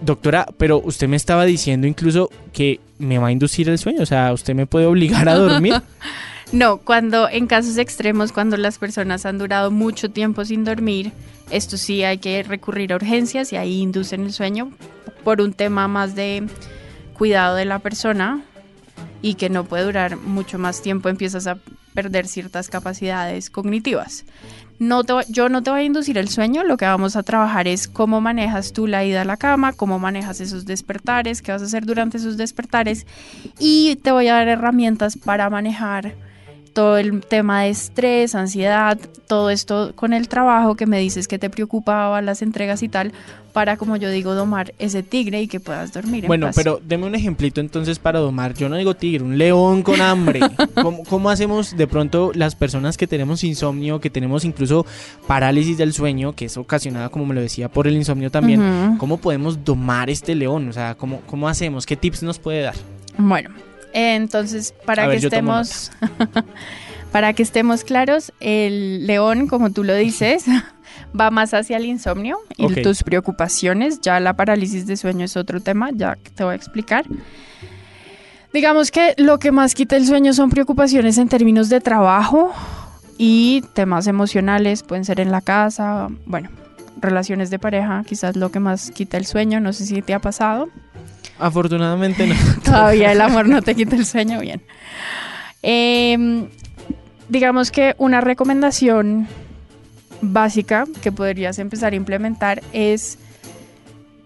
Doctora, 0.00 0.46
pero 0.56 0.80
usted 0.82 1.06
me 1.06 1.16
estaba 1.16 1.44
diciendo 1.44 1.86
incluso 1.86 2.30
que 2.54 2.80
me 2.98 3.18
va 3.18 3.26
a 3.26 3.32
inducir 3.32 3.68
el 3.68 3.76
sueño, 3.76 4.00
o 4.00 4.06
sea, 4.06 4.32
usted 4.32 4.54
me 4.54 4.64
puede 4.64 4.86
obligar 4.86 5.28
a 5.28 5.34
dormir. 5.34 5.74
No, 6.50 6.78
cuando 6.78 7.28
en 7.28 7.46
casos 7.46 7.76
extremos, 7.76 8.32
cuando 8.32 8.56
las 8.56 8.78
personas 8.78 9.26
han 9.26 9.36
durado 9.36 9.70
mucho 9.70 10.10
tiempo 10.10 10.46
sin 10.46 10.64
dormir, 10.64 11.12
esto 11.50 11.76
sí 11.76 12.04
hay 12.04 12.18
que 12.18 12.42
recurrir 12.42 12.92
a 12.92 12.96
urgencias 12.96 13.52
y 13.52 13.56
ahí 13.56 13.80
inducen 13.80 14.22
el 14.24 14.32
sueño 14.32 14.72
por 15.24 15.42
un 15.42 15.52
tema 15.52 15.88
más 15.88 16.14
de 16.14 16.46
cuidado 17.12 17.54
de 17.54 17.66
la 17.66 17.80
persona 17.80 18.42
y 19.20 19.34
que 19.34 19.50
no 19.50 19.64
puede 19.64 19.84
durar 19.84 20.16
mucho 20.16 20.58
más 20.58 20.80
tiempo, 20.80 21.10
empiezas 21.10 21.46
a 21.46 21.58
perder 21.92 22.26
ciertas 22.26 22.70
capacidades 22.70 23.50
cognitivas. 23.50 24.24
No 24.78 25.02
yo 25.28 25.48
no 25.50 25.62
te 25.62 25.70
voy 25.70 25.80
a 25.80 25.84
inducir 25.84 26.16
el 26.16 26.28
sueño, 26.28 26.62
lo 26.62 26.76
que 26.76 26.86
vamos 26.86 27.16
a 27.16 27.24
trabajar 27.24 27.68
es 27.68 27.88
cómo 27.88 28.22
manejas 28.22 28.72
tú 28.72 28.86
la 28.86 29.04
ida 29.04 29.22
a 29.22 29.24
la 29.24 29.36
cama, 29.36 29.72
cómo 29.74 29.98
manejas 29.98 30.40
esos 30.40 30.64
despertares, 30.64 31.42
qué 31.42 31.52
vas 31.52 31.60
a 31.60 31.66
hacer 31.66 31.84
durante 31.84 32.16
esos 32.16 32.38
despertares 32.38 33.06
y 33.58 33.96
te 33.96 34.12
voy 34.12 34.28
a 34.28 34.34
dar 34.34 34.48
herramientas 34.48 35.18
para 35.18 35.50
manejar 35.50 36.14
todo 36.72 36.98
el 36.98 37.20
tema 37.22 37.62
de 37.62 37.70
estrés, 37.70 38.34
ansiedad, 38.34 38.98
todo 39.26 39.50
esto 39.50 39.92
con 39.94 40.12
el 40.12 40.28
trabajo 40.28 40.74
que 40.74 40.86
me 40.86 40.98
dices 40.98 41.28
que 41.28 41.38
te 41.38 41.50
preocupaba, 41.50 42.22
las 42.22 42.42
entregas 42.42 42.82
y 42.82 42.88
tal, 42.88 43.12
para, 43.52 43.76
como 43.76 43.96
yo 43.96 44.10
digo, 44.10 44.34
domar 44.34 44.72
ese 44.78 45.02
tigre 45.02 45.42
y 45.42 45.48
que 45.48 45.58
puedas 45.58 45.92
dormir. 45.92 46.24
En 46.24 46.28
Bueno, 46.28 46.46
paz. 46.46 46.56
pero 46.56 46.80
deme 46.84 47.06
un 47.06 47.14
ejemplito 47.14 47.60
entonces 47.60 47.98
para 47.98 48.20
domar. 48.20 48.54
Yo 48.54 48.68
no 48.68 48.76
digo 48.76 48.94
tigre, 48.94 49.24
un 49.24 49.36
león 49.36 49.82
con 49.82 50.00
hambre. 50.00 50.40
¿Cómo, 50.82 51.02
cómo 51.04 51.28
hacemos 51.30 51.76
de 51.76 51.86
pronto 51.86 52.30
las 52.34 52.54
personas 52.54 52.96
que 52.96 53.06
tenemos 53.06 53.42
insomnio, 53.44 54.00
que 54.00 54.10
tenemos 54.10 54.44
incluso 54.44 54.86
parálisis 55.26 55.76
del 55.76 55.92
sueño, 55.92 56.34
que 56.34 56.44
es 56.44 56.56
ocasionada, 56.56 57.08
como 57.08 57.26
me 57.26 57.34
lo 57.34 57.40
decía, 57.40 57.68
por 57.68 57.88
el 57.88 57.96
insomnio 57.96 58.30
también? 58.30 58.60
Ujú. 58.60 58.98
¿Cómo 58.98 59.16
podemos 59.18 59.64
domar 59.64 60.08
este 60.08 60.34
león? 60.34 60.68
O 60.68 60.72
sea, 60.72 60.94
¿cómo, 60.94 61.22
cómo 61.26 61.48
hacemos? 61.48 61.84
¿Qué 61.84 61.96
tips 61.96 62.22
nos 62.22 62.38
puede 62.38 62.62
dar? 62.62 62.74
Bueno, 63.16 63.50
entonces, 63.92 64.74
para 64.84 65.04
A 65.04 65.06
que 65.06 65.16
ver, 65.16 65.24
estemos. 65.24 65.90
para 67.12 67.32
que 67.32 67.42
estemos 67.42 67.84
claros, 67.84 68.32
el 68.40 69.06
león, 69.06 69.48
como 69.48 69.70
tú 69.70 69.84
lo 69.84 69.94
dices, 69.94 70.44
va 71.18 71.30
más 71.30 71.54
hacia 71.54 71.76
el 71.78 71.86
insomnio 71.86 72.38
y 72.56 72.66
Ok. 72.66 72.82
tus 72.82 73.02
preocupaciones. 73.02 74.00
Ya 74.00 74.20
la 74.20 74.34
parálisis 74.34 74.86
de 74.86 74.96
sueño 74.96 75.24
es 75.24 75.36
otro 75.36 75.60
tema, 75.60 75.90
ya 75.92 76.16
te 76.34 76.44
voy 76.44 76.52
a 76.52 76.56
explicar. 76.56 77.04
Digamos 78.52 78.90
que 78.90 79.14
lo 79.18 79.38
que 79.38 79.52
más 79.52 79.74
quita 79.74 79.96
el 79.96 80.06
sueño 80.06 80.32
son 80.32 80.48
preocupaciones 80.50 81.18
en 81.18 81.28
términos 81.28 81.68
de 81.68 81.80
trabajo 81.80 82.52
y 83.18 83.62
temas 83.74 84.06
emocionales, 84.06 84.82
pueden 84.82 85.04
ser 85.04 85.20
en 85.20 85.30
la 85.30 85.40
casa, 85.42 86.08
bueno, 86.24 86.48
relaciones 87.00 87.50
de 87.50 87.58
pareja, 87.58 88.02
quizás 88.06 88.36
lo 88.36 88.50
que 88.50 88.58
más 88.60 88.90
quita 88.90 89.18
el 89.18 89.26
sueño, 89.26 89.60
no 89.60 89.72
sé 89.72 89.84
si 89.86 90.00
te 90.02 90.14
ha 90.14 90.18
pasado. 90.20 90.68
Afortunadamente 91.38 92.26
no. 92.26 92.34
Todavía 92.64 93.12
el 93.12 93.20
amor 93.20 93.48
no 93.48 93.62
te 93.62 93.74
quita 93.74 93.96
el 93.96 94.04
sueño, 94.04 94.40
bien. 94.40 94.60
Em, 95.62 96.48
digamos 97.28 97.70
que 97.70 97.94
una 97.98 98.20
recomendación 98.20 99.28
básica 100.20 100.86
que 101.02 101.12
podrías 101.12 101.58
empezar 101.58 101.92
a 101.92 101.96
implementar 101.96 102.62
es 102.72 103.18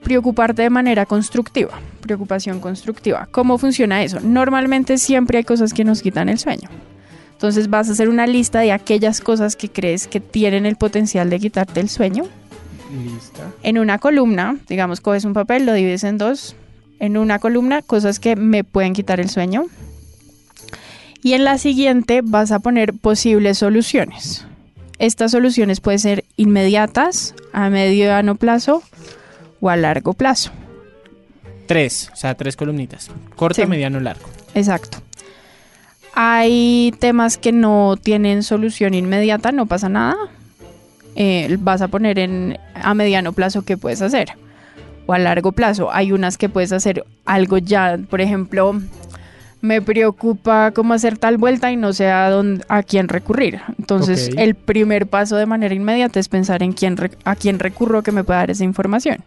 preocuparte 0.02 0.62
de 0.62 0.70
manera 0.70 1.06
constructiva, 1.06 1.78
preocupación 2.00 2.60
constructiva. 2.60 3.28
¿Cómo 3.30 3.58
funciona 3.58 4.02
eso? 4.02 4.18
Normalmente 4.20 4.98
siempre 4.98 5.38
hay 5.38 5.44
cosas 5.44 5.72
que 5.72 5.84
nos 5.84 6.02
quitan 6.02 6.28
el 6.28 6.38
sueño. 6.38 6.68
Entonces 7.32 7.68
vas 7.68 7.88
a 7.88 7.92
hacer 7.92 8.08
una 8.08 8.26
lista 8.26 8.60
de 8.60 8.72
aquellas 8.72 9.20
cosas 9.20 9.56
que 9.56 9.68
crees 9.68 10.06
que 10.06 10.20
tienen 10.20 10.64
el 10.66 10.76
potencial 10.76 11.28
de 11.30 11.40
quitarte 11.40 11.80
el 11.80 11.88
sueño. 11.88 12.24
Lista. 12.92 13.50
En 13.62 13.78
una 13.78 13.98
columna, 13.98 14.58
digamos, 14.68 15.00
coges 15.00 15.24
un 15.24 15.32
papel, 15.32 15.66
lo 15.66 15.72
divides 15.72 16.04
en 16.04 16.18
dos. 16.18 16.54
En 17.02 17.16
una 17.16 17.40
columna, 17.40 17.82
cosas 17.82 18.20
que 18.20 18.36
me 18.36 18.62
pueden 18.62 18.92
quitar 18.92 19.18
el 19.18 19.28
sueño. 19.28 19.64
Y 21.20 21.32
en 21.32 21.42
la 21.42 21.58
siguiente 21.58 22.20
vas 22.22 22.52
a 22.52 22.60
poner 22.60 22.94
posibles 22.94 23.58
soluciones. 23.58 24.46
Estas 25.00 25.32
soluciones 25.32 25.80
pueden 25.80 25.98
ser 25.98 26.24
inmediatas, 26.36 27.34
a 27.52 27.70
mediano 27.70 28.36
plazo 28.36 28.84
o 29.60 29.68
a 29.68 29.76
largo 29.76 30.12
plazo. 30.12 30.52
Tres, 31.66 32.08
o 32.12 32.16
sea, 32.16 32.36
tres 32.36 32.54
columnitas. 32.54 33.10
Corto, 33.34 33.60
Sí. 33.60 33.66
mediano, 33.66 33.98
largo. 33.98 34.28
Exacto. 34.54 34.98
Hay 36.14 36.94
temas 37.00 37.36
que 37.36 37.50
no 37.50 37.96
tienen 38.00 38.44
solución 38.44 38.94
inmediata, 38.94 39.50
no 39.50 39.66
pasa 39.66 39.88
nada. 39.88 40.14
Eh, 41.16 41.56
vas 41.58 41.82
a 41.82 41.88
poner 41.88 42.20
en 42.20 42.58
a 42.74 42.94
mediano 42.94 43.32
plazo 43.32 43.62
qué 43.62 43.76
puedes 43.76 44.02
hacer. 44.02 44.34
O 45.12 45.14
a 45.14 45.18
largo 45.18 45.52
plazo. 45.52 45.92
Hay 45.92 46.10
unas 46.10 46.38
que 46.38 46.48
puedes 46.48 46.72
hacer 46.72 47.04
algo 47.26 47.58
ya. 47.58 47.98
Por 48.08 48.22
ejemplo, 48.22 48.80
me 49.60 49.82
preocupa 49.82 50.70
cómo 50.72 50.94
hacer 50.94 51.18
tal 51.18 51.36
vuelta 51.36 51.70
y 51.70 51.76
no 51.76 51.92
sé 51.92 52.10
a, 52.10 52.30
dónde, 52.30 52.64
a 52.68 52.82
quién 52.82 53.08
recurrir. 53.08 53.60
Entonces, 53.78 54.30
el 54.38 54.54
primer 54.54 55.06
paso 55.06 55.36
de 55.36 55.44
manera 55.44 55.74
inmediata 55.74 56.18
es 56.18 56.28
pensar 56.28 56.62
en 56.62 56.72
quién 56.72 56.96
a 57.24 57.36
quién 57.36 57.58
recurro 57.58 58.02
que 58.02 58.10
me 58.10 58.24
pueda 58.24 58.38
dar 58.38 58.50
esa 58.50 58.64
información. 58.64 59.18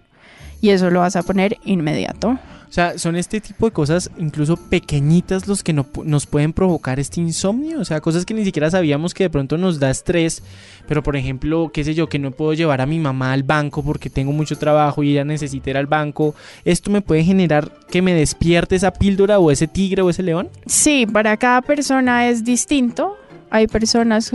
Y 0.59 0.71
eso 0.71 0.89
lo 0.89 1.01
vas 1.01 1.15
a 1.15 1.21
poner 1.21 1.57
inmediato. 1.65 2.39
O 2.67 2.73
sea, 2.75 2.97
son 2.97 3.15
este 3.15 3.39
tipo 3.41 3.65
de 3.67 3.71
cosas, 3.71 4.09
incluso 4.17 4.57
pequeñitas, 4.57 5.47
los 5.47 5.63
que 5.63 5.73
no 5.73 5.85
nos 6.03 6.25
pueden 6.25 6.53
provocar 6.53 6.99
este 6.99 7.21
insomnio. 7.21 7.79
O 7.79 7.85
sea, 7.85 8.01
cosas 8.01 8.25
que 8.25 8.33
ni 8.33 8.43
siquiera 8.43 8.69
sabíamos 8.69 9.13
que 9.13 9.25
de 9.25 9.29
pronto 9.29 9.57
nos 9.57 9.79
da 9.79 9.89
estrés. 9.89 10.43
Pero, 10.87 11.03
por 11.03 11.15
ejemplo, 11.15 11.71
qué 11.73 11.83
sé 11.83 11.93
yo, 11.93 12.09
que 12.09 12.19
no 12.19 12.31
puedo 12.31 12.53
llevar 12.53 12.81
a 12.81 12.85
mi 12.85 12.99
mamá 12.99 13.33
al 13.33 13.43
banco 13.43 13.83
porque 13.83 14.09
tengo 14.09 14.31
mucho 14.31 14.57
trabajo 14.57 15.03
y 15.03 15.11
ella 15.11 15.23
necesita 15.23 15.69
ir 15.69 15.77
al 15.77 15.87
banco. 15.87 16.35
¿Esto 16.63 16.91
me 16.91 17.01
puede 17.01 17.23
generar 17.23 17.71
que 17.89 18.01
me 18.01 18.13
despierte 18.13 18.75
esa 18.75 18.91
píldora 18.91 19.39
o 19.39 19.51
ese 19.51 19.67
tigre 19.67 20.01
o 20.01 20.09
ese 20.09 20.23
león? 20.23 20.49
Sí, 20.65 21.05
para 21.05 21.37
cada 21.37 21.61
persona 21.61 22.27
es 22.27 22.43
distinto. 22.43 23.17
Hay 23.49 23.67
personas 23.67 24.33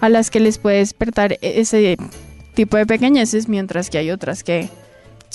a 0.00 0.08
las 0.08 0.30
que 0.30 0.40
les 0.40 0.58
puede 0.58 0.78
despertar 0.78 1.38
ese 1.40 1.96
tipo 2.54 2.76
de 2.76 2.86
pequeñeces, 2.86 3.48
mientras 3.48 3.90
que 3.90 3.98
hay 3.98 4.10
otras 4.10 4.44
que 4.44 4.68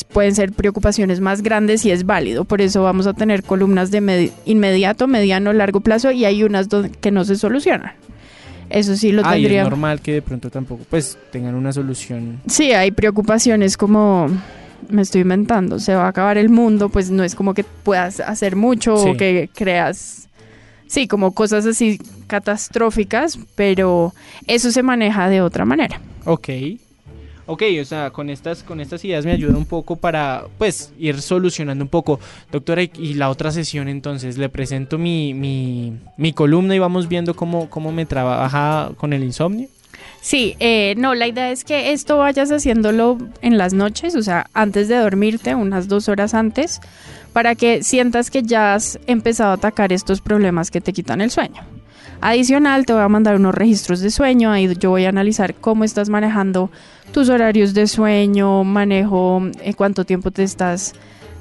pueden 0.04 0.36
ser 0.36 0.52
preocupaciones 0.52 1.20
más 1.22 1.42
grandes 1.42 1.86
y 1.86 1.92
es 1.92 2.06
válido. 2.06 2.46
Por 2.46 2.62
eso 2.62 2.84
vamos 2.84 3.08
a 3.08 3.14
tener 3.14 3.44
columnas 3.44 3.92
de 3.92 4.02
medi- 4.02 4.32
inmediato, 4.46 5.08
mediano, 5.08 5.54
largo 5.54 5.80
plazo 5.82 6.12
y 6.12 6.26
hay 6.26 6.44
unas 6.44 6.68
que 7.02 7.12
no 7.12 7.24
se 7.26 7.36
solucionan. 7.36 7.94
Eso 8.70 8.96
sí 8.98 9.12
lo 9.14 9.26
Ay, 9.26 9.42
tendría. 9.44 9.62
es 9.64 9.70
normal 9.70 10.02
que 10.02 10.14
de 10.14 10.22
pronto 10.22 10.50
tampoco, 10.50 10.84
pues, 10.90 11.18
tengan 11.32 11.56
una 11.56 11.72
solución. 11.72 12.42
Sí, 12.48 12.74
hay 12.74 12.92
preocupaciones 12.92 13.78
como 13.78 14.28
me 14.90 15.02
estoy 15.02 15.22
inventando, 15.22 15.80
se 15.80 15.96
va 15.96 16.06
a 16.06 16.10
acabar 16.10 16.38
el 16.38 16.50
mundo, 16.50 16.90
pues 16.90 17.10
no 17.10 17.24
es 17.24 17.34
como 17.36 17.54
que 17.54 17.64
puedas 17.64 18.20
hacer 18.20 18.56
mucho 18.56 18.98
Sí. 18.98 19.10
o 19.10 19.18
que 19.18 19.50
creas, 19.54 20.28
sí, 20.88 21.08
como 21.08 21.32
cosas 21.34 21.66
así 21.66 22.00
catastróficas, 22.28 23.40
pero 23.56 24.14
eso 24.48 24.72
se 24.72 24.84
maneja 24.84 25.30
de 25.30 25.42
otra 25.42 25.66
manera. 25.66 26.00
Ok. 26.26 26.50
Ok, 27.48 27.64
o 27.82 27.86
sea, 27.86 28.12
con 28.12 28.30
estas, 28.30 28.62
con 28.62 28.82
estas 28.82 29.04
ideas 29.06 29.26
me 29.26 29.32
ayuda 29.32 29.58
un 29.58 29.66
poco 29.66 29.96
para, 29.96 30.44
pues, 30.58 30.94
ir 31.00 31.22
solucionando 31.22 31.86
un 31.86 31.90
poco. 31.90 32.20
Doctora, 32.52 32.84
y, 32.84 33.14
la 33.14 33.30
otra 33.30 33.52
sesión 33.52 33.88
entonces, 33.88 34.38
le 34.38 34.50
presento 34.50 34.98
mi, 34.98 35.34
mi, 35.34 35.94
mi 36.18 36.34
columna 36.34 36.76
y 36.76 36.80
vamos 36.80 37.08
viendo 37.08 37.36
cómo, 37.36 37.70
cómo 37.70 37.94
me 37.94 38.06
trabaja 38.06 38.92
con 38.98 39.14
el 39.14 39.24
insomnio. 39.24 39.70
Sí, 40.22 40.58
eh, 40.60 40.94
no, 40.98 41.16
la 41.16 41.28
idea 41.28 41.50
es 41.52 41.64
que 41.64 41.94
esto 41.94 42.18
vayas 42.18 42.52
haciéndolo 42.52 43.18
en 43.42 43.58
las 43.58 43.74
noches, 43.74 44.16
o 44.16 44.22
sea, 44.22 44.48
antes 44.54 44.90
de 44.90 44.98
dormirte, 44.98 45.56
unas 45.56 45.88
dos 45.88 46.10
horas 46.10 46.34
antes, 46.34 46.82
para 47.32 47.56
que 47.56 47.82
sientas 47.82 48.30
que 48.30 48.44
ya 48.44 48.74
has 48.74 49.00
empezado 49.08 49.52
a 49.52 49.54
atacar 49.54 49.94
estos 49.94 50.20
problemas 50.20 50.70
que 50.70 50.82
te 50.82 50.92
quitan 50.92 51.22
el 51.22 51.32
sueño. 51.32 51.64
Adicional, 52.22 52.86
te 52.86 52.94
voy 52.94 53.02
a 53.04 53.08
mandar 53.10 53.36
unos 53.36 53.54
registros 53.54 54.00
de 54.00 54.10
sueño, 54.10 54.52
ahí 54.52 54.74
yo 54.80 54.90
voy 54.90 55.06
a 55.06 55.10
analizar 55.10 55.54
cómo 55.56 55.84
estás 55.84 56.10
manejando 56.10 56.72
tus 57.12 57.30
horarios 57.30 57.74
de 57.74 57.88
sueño, 57.88 58.64
manejo 58.64 59.42
eh, 59.62 59.74
cuánto 59.76 60.04
tiempo 60.04 60.32
te 60.32 60.44
estás 60.44 60.94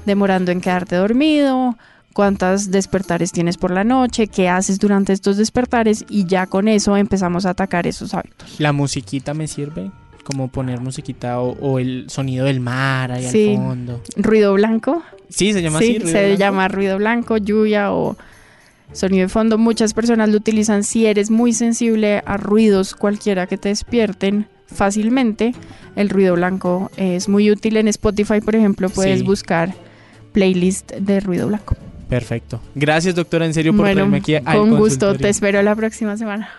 demorando 0.05 0.51
en 0.51 0.61
quedarte 0.61 0.95
dormido, 0.95 1.75
cuántas 2.13 2.71
despertares 2.71 3.31
tienes 3.31 3.57
por 3.57 3.71
la 3.71 3.83
noche, 3.83 4.27
qué 4.27 4.49
haces 4.49 4.77
durante 4.79 5.13
estos 5.13 5.35
despertares 5.37 6.05
y 6.09 6.25
ya 6.25 6.45
con 6.45 6.67
eso 6.67 6.95
empezamos 6.95 7.45
a 7.45 7.49
atacar 7.51 7.87
esos 7.87 8.13
hábitos. 8.13 8.59
La 8.59 8.71
musiquita 8.71 9.33
me 9.33 9.47
sirve, 9.47 9.91
como 10.23 10.47
poner 10.47 10.79
musiquita 10.79 11.39
o, 11.41 11.57
o 11.59 11.79
el 11.79 12.05
sonido 12.09 12.45
del 12.45 12.59
mar 12.59 13.11
ahí 13.11 13.27
Sí. 13.27 13.49
al 13.55 13.57
fondo. 13.65 14.01
Ruido 14.15 14.53
blanco, 14.53 15.01
Sí, 15.29 15.51
se 15.53 15.61
llama 15.61 15.79
sí, 15.79 15.85
así. 15.89 15.99
ruido 15.99 16.11
se 16.11 16.23
blanco? 16.27 16.39
llama 16.39 16.67
ruido 16.69 16.97
blanco, 16.97 17.37
lluvia 17.37 17.91
o 17.91 18.15
sonido 18.93 19.23
de 19.23 19.29
fondo. 19.29 19.57
Muchas 19.57 19.93
personas 19.93 20.29
lo 20.29 20.37
utilizan 20.37 20.83
si 20.83 21.05
eres 21.05 21.29
muy 21.29 21.53
sensible 21.53 22.21
a 22.25 22.37
ruidos 22.37 22.95
cualquiera 22.95 23.47
que 23.47 23.57
te 23.57 23.69
despierten, 23.69 24.47
fácilmente, 24.67 25.53
el 25.95 26.09
ruido 26.09 26.35
blanco 26.35 26.91
es 26.97 27.29
muy 27.29 27.49
útil 27.51 27.77
en 27.77 27.87
Spotify, 27.87 28.41
por 28.41 28.55
ejemplo, 28.55 28.89
puedes 28.89 29.19
Sí. 29.19 29.25
buscar 29.25 29.73
playlist 30.33 30.91
de 30.93 31.19
ruido 31.19 31.47
blanco. 31.47 31.75
Perfecto. 32.09 32.61
Gracias, 32.75 33.15
doctora, 33.15 33.45
en 33.45 33.53
serio, 33.53 33.71
por 33.73 33.81
Bueno, 33.81 33.95
traerme 33.95 34.17
aquí 34.17 34.35
con 34.43 34.77
gusto, 34.77 35.15
te 35.15 35.29
espero 35.29 35.61
la 35.61 35.75
próxima 35.75 36.15
semana. 36.17 36.49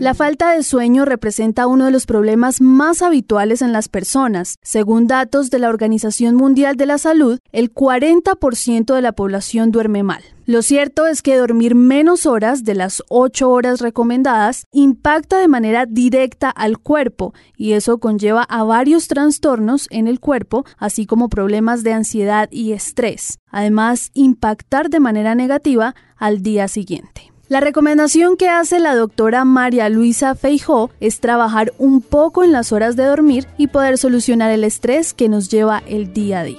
La 0.00 0.14
falta 0.14 0.52
de 0.52 0.62
sueño 0.62 1.04
representa 1.04 1.66
uno 1.66 1.86
de 1.86 1.90
los 1.90 2.06
problemas 2.06 2.60
más 2.60 3.02
habituales 3.02 3.62
en 3.62 3.72
las 3.72 3.88
personas. 3.88 4.54
Según 4.62 5.08
datos 5.08 5.50
de 5.50 5.58
la 5.58 5.68
Organización 5.68 6.36
Mundial 6.36 6.76
de 6.76 6.86
la 6.86 6.98
Salud, 6.98 7.40
el 7.50 7.74
40% 7.74 8.94
de 8.94 9.02
la 9.02 9.10
población 9.10 9.72
duerme 9.72 10.04
mal. 10.04 10.22
Lo 10.46 10.62
cierto 10.62 11.08
es 11.08 11.20
que 11.20 11.36
dormir 11.36 11.74
menos 11.74 12.26
horas 12.26 12.62
de 12.62 12.76
las 12.76 13.02
8 13.08 13.50
horas 13.50 13.80
recomendadas 13.80 14.66
impacta 14.70 15.38
de 15.38 15.48
manera 15.48 15.84
directa 15.84 16.48
al 16.48 16.78
cuerpo 16.78 17.34
y 17.56 17.72
eso 17.72 17.98
conlleva 17.98 18.44
a 18.44 18.62
varios 18.62 19.08
trastornos 19.08 19.88
en 19.90 20.06
el 20.06 20.20
cuerpo, 20.20 20.64
así 20.78 21.06
como 21.06 21.28
problemas 21.28 21.82
de 21.82 21.92
ansiedad 21.92 22.48
y 22.52 22.70
estrés. 22.70 23.40
Además, 23.50 24.10
impactar 24.14 24.90
de 24.90 25.00
manera 25.00 25.34
negativa 25.34 25.96
al 26.16 26.40
día 26.40 26.68
siguiente. 26.68 27.32
La 27.48 27.60
recomendación 27.60 28.36
que 28.36 28.50
hace 28.50 28.78
la 28.78 28.94
doctora 28.94 29.46
María 29.46 29.88
Luisa 29.88 30.34
Feijó 30.34 30.90
es 31.00 31.20
trabajar 31.20 31.72
un 31.78 32.02
poco 32.02 32.44
en 32.44 32.52
las 32.52 32.72
horas 32.72 32.94
de 32.94 33.04
dormir 33.04 33.46
y 33.56 33.68
poder 33.68 33.96
solucionar 33.96 34.50
el 34.50 34.64
estrés 34.64 35.14
que 35.14 35.30
nos 35.30 35.48
lleva 35.48 35.82
el 35.86 36.12
día 36.12 36.40
a 36.40 36.44
día. 36.44 36.58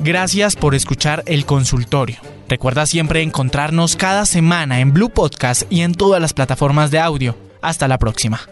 Gracias 0.00 0.54
por 0.54 0.76
escuchar 0.76 1.24
el 1.26 1.44
consultorio. 1.44 2.18
Recuerda 2.48 2.86
siempre 2.86 3.22
encontrarnos 3.22 3.96
cada 3.96 4.26
semana 4.26 4.78
en 4.78 4.92
Blue 4.92 5.10
Podcast 5.10 5.64
y 5.70 5.80
en 5.80 5.94
todas 5.94 6.20
las 6.20 6.32
plataformas 6.32 6.92
de 6.92 7.00
audio. 7.00 7.34
Hasta 7.62 7.88
la 7.88 7.98
próxima. 7.98 8.42